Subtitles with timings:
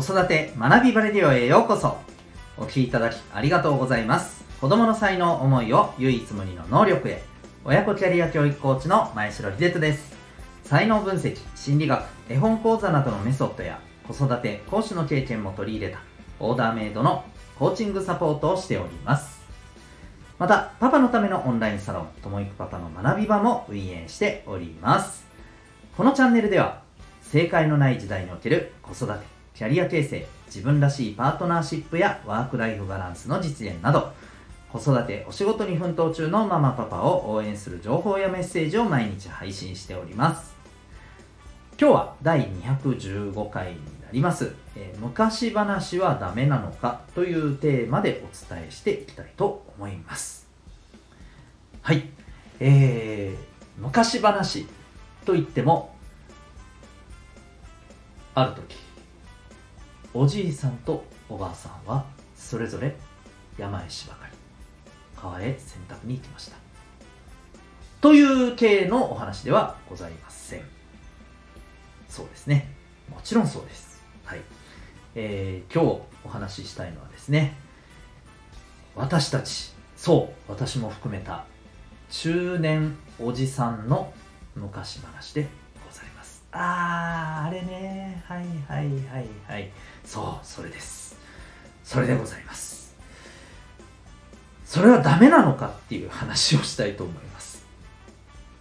[0.00, 1.98] 子育て学びバレディオへようこそ。
[2.56, 4.46] お聞きいただきありがとうございます。
[4.58, 7.22] 子供の才能思いを唯一無二の能力へ。
[7.66, 10.16] 親子キャリア教育コーチの前城秀人です。
[10.64, 13.78] 才能分析心理学絵本講座などのメソッドや
[14.08, 15.98] 子育て講師の経験も取り入れた
[16.38, 17.22] オーダーメイドの
[17.58, 19.42] コーチングサポートをしております。
[20.38, 25.26] またパパのためのオンラインサロンともいくパパの学び場も運営しております。
[25.94, 26.80] このチャンネルでは
[27.20, 34.10] 正解のない時代における子育てキャリア形成自分らしいパートナーシップやワークライフバランスの実現など
[34.72, 40.54] 子育てお仕事に奮闘中のママパパを応援する情報やメッセージを毎日配信しております。
[41.78, 47.02] 今日は第215回になります、えー昔話はダメなのか？
[47.14, 50.48] というテーマでお伝えしていきたいと思います。
[51.82, 52.08] はい。
[52.60, 54.66] えー、昔話
[55.26, 55.94] といっても
[58.34, 58.89] ある時
[60.12, 62.96] おじいさんとおばあさんはそれぞれ
[63.56, 64.32] 山へ芝刈り
[65.16, 66.56] 川へ洗濯に行きました。
[68.00, 70.62] という系のお話ではございません。
[72.08, 72.72] そうですね。
[73.08, 74.02] もちろんそうです。
[74.24, 74.40] はい。
[75.14, 77.56] えー、今日お話ししたいのはですね
[78.94, 81.44] 私たちそう私も含めた
[82.10, 84.12] 中年おじさんの
[84.54, 85.48] 昔話で
[86.52, 86.90] ございます
[87.42, 88.22] ああれね。
[88.26, 89.70] はいはいはいはい。
[90.04, 91.16] そうそれです。
[91.84, 92.94] それでございます。
[94.64, 97.64] それはダメなのかっていう話をしたいと思います。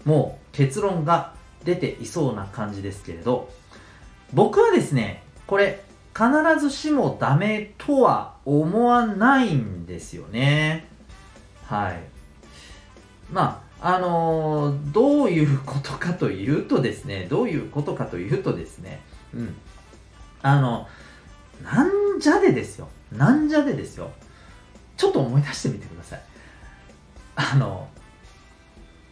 [0.06, 3.50] もう結論が出ていそうな感じですけれど
[4.34, 5.84] 僕はですねこれ
[6.16, 10.88] 必ずしもダメとは思わないんですよね。
[11.66, 12.00] はい。
[13.32, 19.02] まああのーどういうことかというとですねどういうことかというとですね
[19.34, 19.56] うん。
[20.42, 20.88] あの
[21.64, 22.88] なんじゃでですよ。
[23.12, 24.12] なんじゃでですよ。
[24.98, 26.22] ちょっと思い出してみてください。
[27.36, 27.88] あの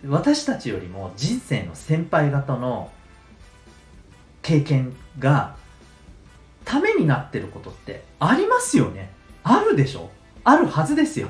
[0.07, 2.91] 私たちよりも人生の先輩方の
[4.41, 5.55] 経験が
[6.65, 9.11] ためになってることってありますよね。
[9.43, 10.09] あるでしょ。
[10.43, 11.29] あるはずですよ。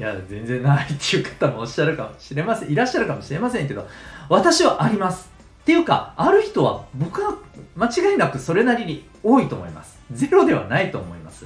[0.00, 2.70] いや全然ないっていう方もおっしゃるかもしれません。
[2.70, 3.86] いらっしゃるかもしれませんけど
[4.30, 5.30] 私はあります。
[5.60, 7.36] っていうかある人は僕は
[7.76, 9.98] 間違いなくそれなりに多いと思います。
[10.10, 11.44] ゼロではないと思います。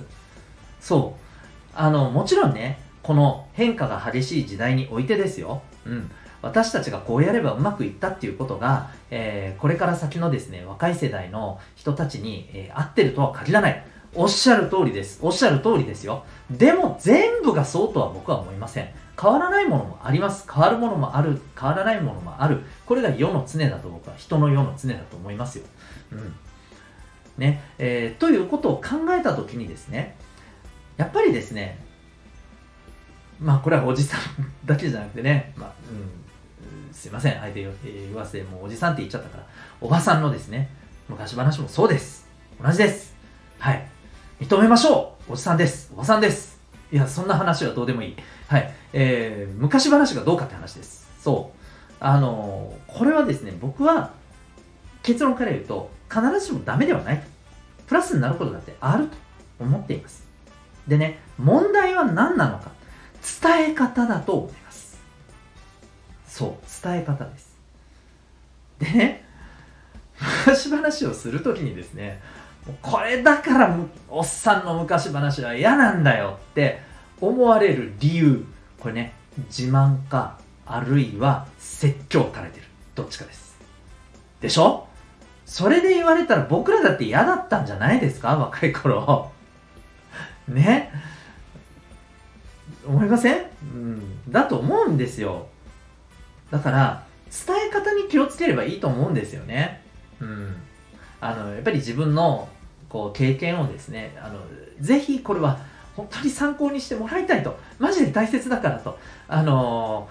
[0.81, 1.25] そう。
[1.75, 6.09] あのもちろんねこの変化が激しい時代においてですよ、うん、
[6.41, 13.85] 私たちがこうやればうまくいったっていうことが、えーこれから先のですね若い世代の人たちに、えー合ってるとは限らない。
[14.15, 15.19] おっしゃる通りです。
[15.23, 16.25] おっしゃる通りですよ。
[16.51, 18.89] でも全部がそうとは僕は思いません。
[19.21, 20.47] 変わらないものもあります。
[20.51, 21.41] 変わるものもある。
[21.59, 22.63] 変わらないものもある。
[22.87, 25.65] これが世の常だと僕は人の世の常だと思いますよ、
[26.13, 26.35] うん。
[27.39, 27.63] ね。
[27.79, 30.17] えーということを考えた時にですね
[30.97, 31.79] やっぱりですね
[33.41, 34.21] まあこれはおじさん
[34.65, 37.41] だけじゃなくてね、まあうん、すいません。
[37.41, 39.47] 相手言わせてもうおじさんって言っちゃったから
[39.81, 40.69] おばさんのですね
[41.09, 42.29] 昔話もそうです。
[42.63, 43.15] 同じです。
[43.59, 43.94] はい。
[44.41, 45.33] 認めましょう。
[45.35, 45.91] おじさんです。
[45.95, 46.59] おばさんです。
[46.93, 48.17] いやそんな話はどうでもいい。
[48.49, 48.75] はい。
[48.93, 51.09] えー、昔話がどうかって話です。
[51.21, 51.95] そう。
[52.01, 54.13] あのーこれはですね僕は
[55.03, 57.23] 結論から言うと必ずしもダメではない。
[57.87, 59.17] プラスになることだってあると
[59.61, 60.25] 思っています。
[60.87, 62.73] でね問題は何なのか。
[63.43, 64.99] 伝え方だと思います。
[66.27, 66.85] そう。
[66.85, 67.57] 伝え方です。
[68.79, 69.25] でね
[70.47, 72.21] 昔話をするときにですね
[72.81, 73.77] これだから
[74.09, 76.81] おっさんの昔話は嫌なんだよって
[77.21, 78.45] 思われる理由
[78.81, 79.13] これね
[79.49, 83.59] 自慢かあるいは説教垂れてるどっちかです
[84.41, 84.87] でしょ？
[85.47, 88.37] それで言われたら僕らだって嫌だったんじゃないですか？
[88.37, 89.31] 若い頃。
[90.49, 90.91] ね？
[92.87, 95.47] 思いません、うん、だと思うんですよ。
[96.51, 97.05] だから
[97.47, 99.83] 伝え方に気をつければいいと思うんですよね。
[100.21, 100.57] うん。
[101.21, 102.49] あのやっぱり自分の
[102.95, 104.39] こう経験をですねあの
[104.79, 105.59] ぜひこれは
[105.97, 107.59] 本当に参考にしてもらいたいと。
[107.81, 108.97] マジで大切だからと。
[109.27, 110.09] あの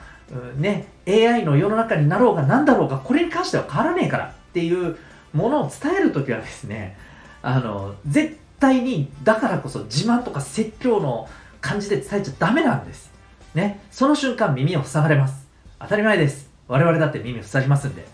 [0.58, 4.98] ね AI の世の中になろうが何だろうがこれに関しては変わらねえからっていう
[5.32, 6.98] ものを伝えるときはですね
[7.42, 11.30] あの絶対にだからこそ自慢とか説教の
[11.62, 13.14] 感じで伝えちゃダメなんです。
[13.56, 15.48] ねその瞬間耳を塞がれます。
[15.80, 16.50] 当たり前です。
[16.68, 18.06] 我々だって耳を塞ぎますんで。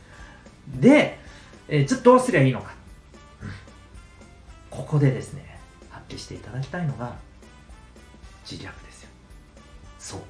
[0.79, 1.17] で、
[1.67, 2.73] えーじゃどうすりゃいいのか、
[4.69, 7.15] ここでですね発揮していただきたいのが
[8.49, 9.09] 自虐ですよ。
[9.97, 10.21] そう。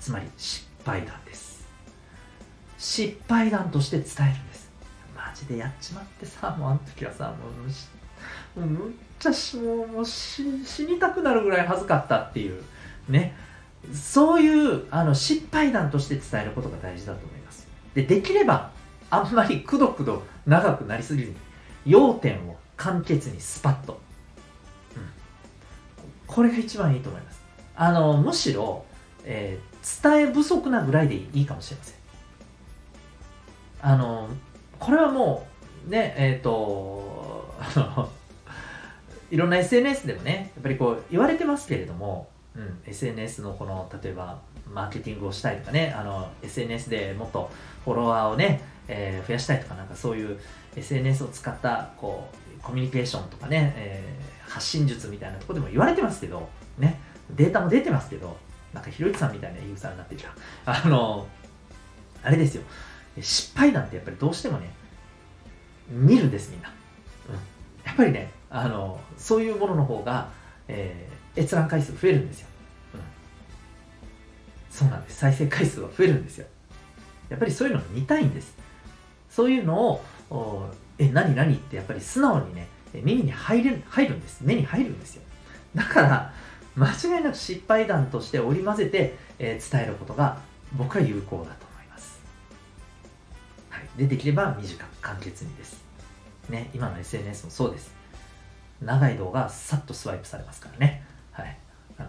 [0.00, 1.66] つまり失敗談です。
[2.78, 4.70] 失敗談として伝えるんです。
[5.16, 7.34] マジでやっちまってさもうあの時はさ
[8.56, 12.62] もうむっちゃしもうもう死死にたくなるぐらい恥ずかったっていう
[13.08, 13.34] ね。
[13.94, 17.66] そういうあの失敗談として伝えることが大事だと思います。
[17.94, 18.70] でできれば
[19.10, 21.36] あんまりくどくど長くなりすぎずに
[21.86, 24.00] 要点を簡潔にスパッと、
[24.96, 25.02] うん、
[26.26, 27.42] これが一番いいと思います。
[27.76, 28.84] あのむしろ、
[29.24, 31.94] えー、伝え不足なぐらいでいいかもしれません。
[33.82, 34.28] あの
[34.78, 35.46] これはも
[35.86, 38.10] うねえっ、 ー、と
[39.30, 44.40] いろんな SNS でもねやっぱりこう言われてますけれども、うん、SNS のこの例えば
[44.72, 47.50] マーケティングをしたいとかねあの SNS でもっと
[47.84, 50.38] フォロワーをね、えー、増やしたいとかなんかそういう
[50.76, 57.00] SNS を使ったこうコミュニケーションとかね、えー、発信術みたいなとこでも言われてますけどね
[57.30, 58.36] データも出てますけど
[58.72, 60.34] なんかひろゆきさんみたいな言い草になってるじゃん
[60.66, 61.26] あの
[62.22, 62.62] あれですよ。
[63.20, 64.70] 失敗なんてやっぱりどうしてもね
[65.88, 66.72] 見るんですみんな、
[67.28, 67.34] うん、
[67.84, 70.30] やっぱりねあのそういうものの方が、
[70.68, 72.48] えー、閲覧回数増えるんですよ、
[72.94, 73.00] うん、
[74.70, 75.18] そうなんです。
[75.18, 76.46] 再生回数は増えるんですよ。
[77.28, 78.56] やっぱりそういうの見たいんです。
[79.28, 80.00] そういうの
[80.30, 81.54] をえ何何？
[81.54, 85.22] ってやっぱり素直にね耳に入る入るんです目に入るんですよ
[85.74, 86.32] だから
[86.76, 90.38] 間違いなく失敗談として織り交ぜて、えー、伝えることが
[90.72, 92.20] 僕は有効だと思います、
[93.70, 95.82] はい、でできれば短く簡潔にです
[96.48, 97.98] ね今の SNS もそうです
[98.82, 101.02] 長い動画さっとスワイプされますからね。
[101.32, 101.58] はい。
[101.98, 102.08] あの、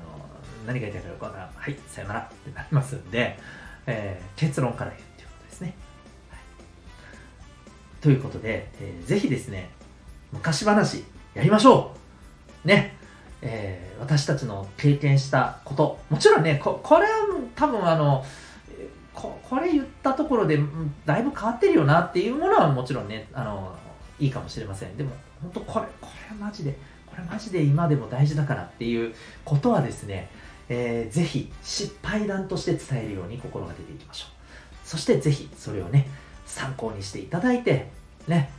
[0.68, 1.50] 何が言いたいかよくわからん。
[1.56, 3.40] はい、さよならってなりますんで、
[3.88, 5.74] えー、結論から言うっていうことですね。
[8.02, 9.70] ということで、えー、ぜひですね、
[10.32, 11.04] 昔話
[11.34, 11.96] やりましょ
[12.66, 12.98] うね。
[13.42, 17.10] えー、私たちの経験したこと、もちろんね、ここれは
[17.56, 18.26] 多分あの、
[19.14, 20.60] ここれ言ったところで
[21.06, 23.76] だいぶ変わってるよなっていうものはもちろんね、あの、
[24.20, 24.96] いいかもしれません。
[24.98, 25.12] でも、
[25.42, 29.14] 本当これ、これマジで、これマジで今でも大事だからっていう
[29.44, 30.30] ことはですね、
[30.70, 34.88] えー、ぜひ失敗談として伝えるように心がけていきましょう。
[34.88, 36.08] そしてぜひそれをね、
[36.50, 37.88] 参考にしていただいて、
[38.28, 38.50] ね、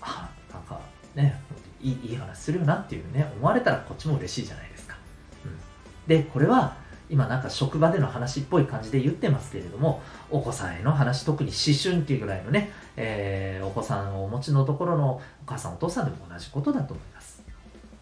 [0.00, 0.80] あ、なんか
[1.14, 1.40] ね、
[1.80, 4.96] いいいい話するよなっていうね、思われたらこっちも嬉しいじゃないですか。
[5.44, 5.58] うん、
[6.06, 6.76] で、これは
[7.10, 10.00] 今なんか職場での話っぽい感じで言ってますけれども、
[10.30, 17.42] お子さんへの話、特に思春期ぐらいのね、えー、お子さんをお持ちのところのお母さんお父さんでも同じことだと思います。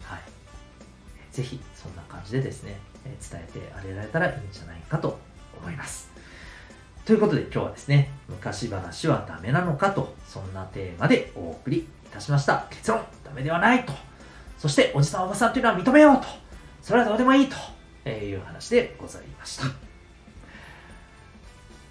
[0.03, 0.21] はい。
[1.31, 5.17] ぜひそんな感じでですね、え伝えてあげられたらいいんじゃないかと
[5.59, 6.16] 思います。
[7.07, 12.65] ということで今日はですね、昔話はダメなのかと、そんなテーマでお送りいたしました。
[12.69, 13.93] 結論、ダメではないと。
[14.57, 16.23] そしておじさんおばさんというのは認めようと。
[16.81, 17.55] それはどうでもいいと。
[18.09, 19.63] いう話でございました。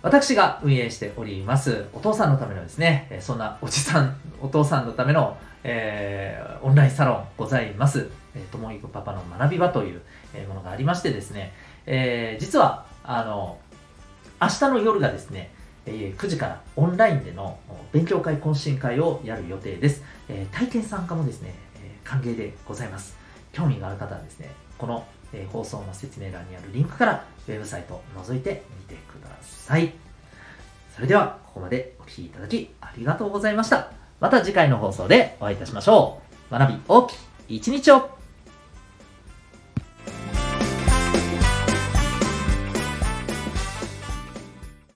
[0.02, 8.10] 私が運営しております、お父さんのためのですね、そんなおじさん、お父さんのための、えー、オンラインサロンございます、
[8.52, 10.02] ともいくパパの学び場という
[10.46, 11.54] ものがありましてですね、
[11.86, 13.58] えー、実は、あの、
[14.41, 15.50] 明日の夜がですね、
[15.87, 17.59] え9時からオンラインでの
[17.93, 20.03] 勉強会懇親会をやる予定です。
[20.29, 23.17] え体験参加もですね、え歓迎でございます。
[23.53, 29.93] 興味がある方はですね、このえ、放送の説明欄にあるリンクからウェブサイトを覗いてみてください。
[30.94, 33.90] それでは、ここまでお聴きいただきありがとうございました。
[34.21, 36.52] また次回の放送でお会いいたしましょう。
[36.52, 37.14] 学び大き
[37.49, 38.15] い一日を